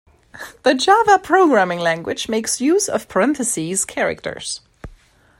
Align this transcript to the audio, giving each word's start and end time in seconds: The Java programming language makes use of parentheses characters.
The 0.63 0.73
Java 0.73 1.19
programming 1.21 1.77
language 1.77 2.27
makes 2.27 2.59
use 2.59 2.89
of 2.89 3.07
parentheses 3.07 3.85
characters. 3.85 4.61